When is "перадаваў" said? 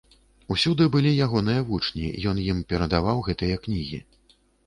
2.73-3.17